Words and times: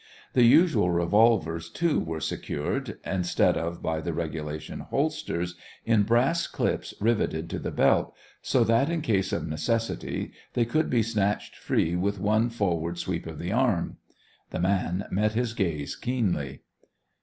The 0.33 0.41
usual 0.45 0.89
revolvers, 0.89 1.69
too, 1.69 1.99
were 1.99 2.19
secured, 2.21 2.97
instead 3.05 3.55
of 3.55 3.83
by 3.83 4.01
the 4.01 4.13
regulation 4.13 4.79
holsters, 4.79 5.53
in 5.85 6.01
brass 6.05 6.47
clips 6.47 6.95
riveted 6.99 7.51
to 7.51 7.59
the 7.59 7.69
belt, 7.69 8.11
so 8.41 8.63
that 8.63 8.89
in 8.89 9.03
case 9.03 9.31
of 9.31 9.47
necessity 9.47 10.31
they 10.53 10.65
could 10.65 10.89
be 10.89 11.03
snatched 11.03 11.55
free 11.55 11.95
with 11.95 12.19
one 12.19 12.49
forward 12.49 12.97
sweep 12.97 13.27
of 13.27 13.37
the 13.37 13.51
arm. 13.51 13.97
The 14.49 14.59
man 14.59 15.05
met 15.11 15.33
his 15.33 15.53
gaze 15.53 15.95
keenly. 15.95 16.61